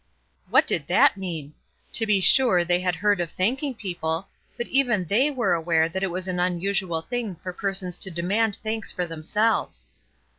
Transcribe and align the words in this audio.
What 0.49 0.65
did 0.65 0.87
that 0.87 1.15
mean? 1.15 1.53
To 1.93 2.07
be 2.07 2.21
sure 2.21 2.65
they 2.65 2.79
had 2.79 2.95
heard 2.95 3.21
of 3.21 3.29
thanking 3.29 3.75
people, 3.75 4.27
but 4.57 4.65
even 4.65 5.05
they 5.05 5.29
were 5.29 5.53
aware 5.53 5.87
that 5.87 6.01
it 6.01 6.09
was 6.09 6.27
an 6.27 6.39
unusual 6.39 7.03
thing 7.03 7.35
for 7.35 7.53
persons 7.53 7.99
to 7.99 8.09
demand 8.09 8.55
thanks 8.63 8.91
for 8.91 9.05
themselves. 9.05 9.85